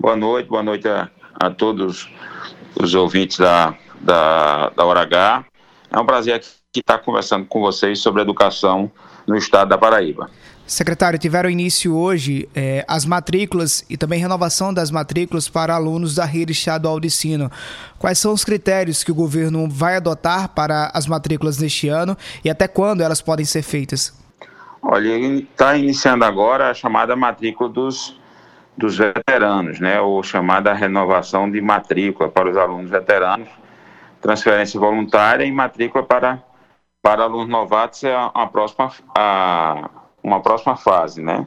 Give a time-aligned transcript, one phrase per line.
[0.00, 2.08] Boa noite, boa noite a, a todos
[2.80, 5.44] os ouvintes da, da, da Hora H.
[5.90, 8.90] É um prazer aqui estar conversando com vocês sobre educação
[9.26, 10.30] no estado da Paraíba.
[10.64, 16.24] Secretário, tiveram início hoje eh, as matrículas e também renovação das matrículas para alunos da
[16.24, 17.50] rede estadual de ensino.
[17.98, 22.50] Quais são os critérios que o governo vai adotar para as matrículas neste ano e
[22.50, 24.14] até quando elas podem ser feitas?
[24.82, 28.14] Olha, está iniciando agora a chamada matrícula dos,
[28.78, 30.00] dos veteranos, né?
[30.00, 33.48] ou chamada renovação de matrícula para os alunos veteranos,
[34.22, 36.40] transferência voluntária e matrícula para,
[37.02, 38.92] para alunos novatos é a, a próxima.
[39.16, 39.90] A,
[40.22, 41.46] uma próxima fase, né?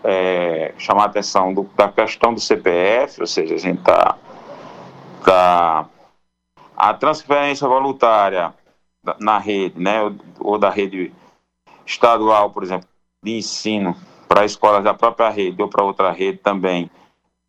[0.03, 4.17] é, chamar a atenção do, da questão do CPF, ou seja, a gente está.
[5.25, 5.89] Tá,
[6.75, 8.53] a transferência voluntária
[9.19, 9.97] na rede, né,
[10.39, 11.11] ou, da rede
[11.85, 12.87] estadual, por exemplo,
[13.23, 13.95] de ensino
[14.27, 16.89] para escolas da própria rede ou para outra rede também,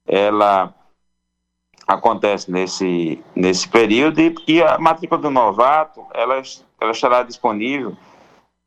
[0.07, 0.73] ela
[1.87, 6.41] acontece nesse, nesse período e, e, a matrícula do novato, ela,
[6.81, 7.97] ela estará disponível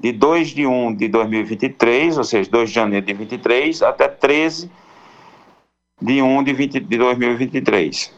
[0.02, 4.70] de 2 de 1 de 2023, ou seja, 2 de janeiro de 2023, até 13
[6.02, 8.12] de 1 de, 20, de 2023.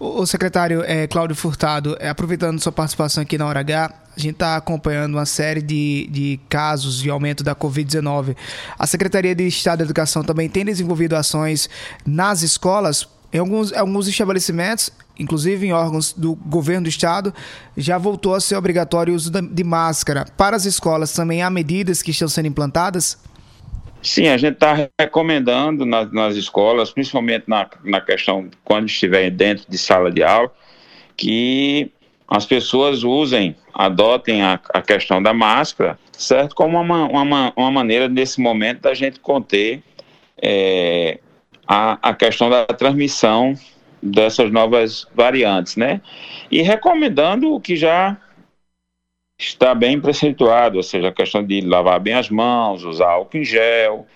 [0.00, 4.32] O secretário é, Cláudio Furtado, é, aproveitando sua participação aqui na Hora H, a gente
[4.32, 8.36] está acompanhando uma série de, de casos de aumento da Covid-19.
[8.76, 11.70] A Secretaria de Estado da Educação também tem desenvolvido ações
[12.04, 17.32] nas escolas, em alguns, alguns estabelecimentos, inclusive em órgãos do governo do estado,
[17.76, 20.24] já voltou a ser obrigatório o uso de máscara.
[20.36, 23.18] Para as escolas também há medidas que estão sendo implantadas?
[24.02, 29.64] Sim, a gente está recomendando nas, nas, escolas, principalmente na, na questão quando estiver dentro
[29.68, 30.50] de sala de aula,
[31.16, 31.92] que
[32.26, 36.54] as pessoas usem, adotem a, a questão da máscara, certo?
[36.56, 39.82] Como uma, uma, uma maneira, nesse momento, da gente conter
[40.42, 41.20] é,
[41.66, 43.54] a, a questão da transmissão
[44.02, 46.00] dessas novas variantes, né?
[46.50, 48.16] E recomendando o que já
[49.38, 53.44] está bem preceptuado, ou seja, a questão de lavar bem as mãos, usar álcool em
[53.44, 54.06] gel,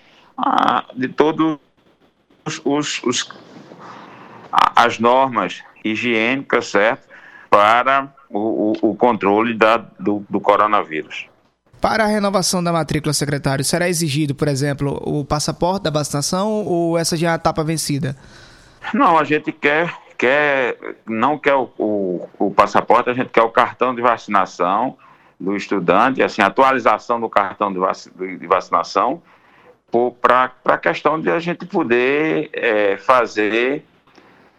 [0.95, 1.57] de todos
[2.45, 3.29] os, os, os,
[4.75, 7.07] as normas higiênicas, certo?
[7.49, 11.27] Para o, o, o controle da, do, do coronavírus.
[11.79, 16.97] Para a renovação da matrícula, secretário, será exigido, por exemplo, o passaporte da vacinação ou
[16.97, 18.17] essa já é a etapa vencida?
[18.93, 23.49] Não, a gente quer, quer não quer o, o, o passaporte, a gente quer o
[23.49, 24.97] cartão de vacinação
[25.39, 29.21] do estudante, assim, atualização do cartão de, vac, de vacinação,
[30.21, 33.85] para a questão de a gente poder é, fazer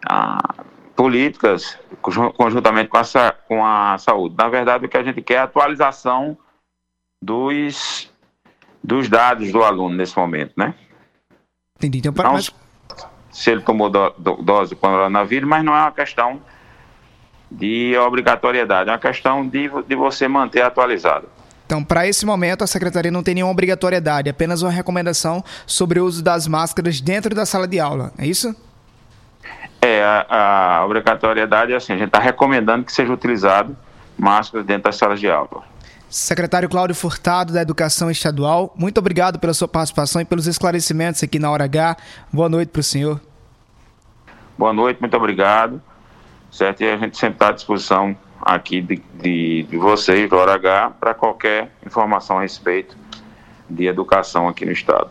[0.09, 4.34] ah, políticas conjuntamente com a, com a saúde.
[4.38, 6.38] Na verdade, o que a gente quer é a atualização
[7.22, 8.11] dos,
[8.83, 10.75] dos dados do aluno nesse momento, né?
[11.77, 11.99] Entendi.
[11.99, 12.33] Então, para...
[12.33, 12.38] Não,
[13.31, 16.41] se ele tomou do, do, dose do coronavírus, mas não é uma questão
[17.50, 21.28] de obrigatoriedade, é uma questão de, de você manter atualizado.
[21.67, 26.05] Então, para esse momento, a secretaria não tem nenhuma obrigatoriedade, apenas uma recomendação sobre o
[26.06, 28.55] uso das máscaras dentro da sala de aula, é isso?
[29.81, 33.77] É, a, a obrigatoriedade é assim, a gente está recomendando que seja utilizado
[34.17, 35.62] máscaras dentro das salas de aula.
[36.09, 41.39] Secretário Cláudio Furtado, da Educação Estadual, muito obrigado pela sua participação e pelos esclarecimentos aqui
[41.39, 41.97] na Hora H.
[42.33, 43.21] Boa noite para o senhor.
[44.56, 45.81] Boa noite, muito obrigado
[46.50, 46.82] certo?
[46.82, 50.91] E a gente sempre está à disposição aqui de, de, de vocês, do Hora H,
[51.00, 52.97] para qualquer informação a respeito
[53.69, 55.11] de educação aqui no Estado.